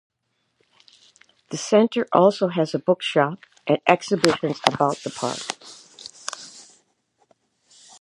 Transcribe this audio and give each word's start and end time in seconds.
The 1.51 1.57
center 1.57 2.07
also 2.11 2.47
has 2.47 2.73
a 2.73 2.79
bookshop 2.79 3.37
and 3.67 3.77
exhibitions 3.87 4.59
about 4.65 4.95
the 5.03 5.11
park. 5.11 5.37